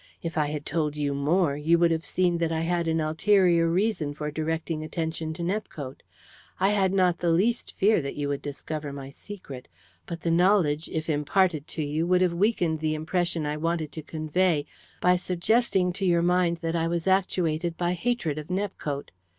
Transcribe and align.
If 0.23 0.35
I 0.35 0.47
had 0.47 0.65
told 0.65 0.97
you 0.97 1.13
more 1.13 1.55
you 1.55 1.77
would 1.77 1.91
have 1.91 2.03
seen 2.03 2.39
that 2.39 2.51
I 2.51 2.61
had 2.61 2.87
an 2.87 2.99
ulterior 2.99 3.69
reason 3.69 4.15
for 4.15 4.31
directing 4.31 4.83
attention 4.83 5.31
to 5.35 5.43
Nepcote. 5.43 6.01
I 6.59 6.71
had 6.71 6.91
not 6.91 7.19
the 7.19 7.29
least 7.29 7.73
fear 7.77 8.01
that 8.01 8.15
you 8.15 8.27
would 8.27 8.41
discover 8.41 8.91
my 8.91 9.11
secret, 9.11 9.67
but 10.07 10.21
the 10.21 10.31
knowledge, 10.31 10.89
if 10.89 11.07
imparted 11.07 11.67
to 11.67 11.83
you, 11.83 12.07
would 12.07 12.21
have 12.21 12.33
weakened 12.33 12.79
the 12.79 12.95
impression 12.95 13.45
I 13.45 13.57
wanted 13.57 13.91
to 13.91 14.01
convey 14.01 14.65
by 15.01 15.17
suggesting 15.17 15.93
to 15.93 16.03
your 16.07 16.23
mind 16.23 16.57
that 16.61 16.75
I 16.75 16.87
was 16.87 17.05
actuated 17.05 17.77
by 17.77 17.93
hatred 17.93 18.39
of 18.39 18.47
Nepcote. 18.49 19.11